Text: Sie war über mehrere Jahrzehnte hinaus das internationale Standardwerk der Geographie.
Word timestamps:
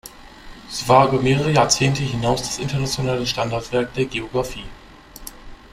Sie 0.67 0.87
war 0.89 1.09
über 1.09 1.21
mehrere 1.21 1.51
Jahrzehnte 1.51 2.01
hinaus 2.01 2.41
das 2.41 2.57
internationale 2.57 3.27
Standardwerk 3.27 3.93
der 3.93 4.05
Geographie. 4.05 4.65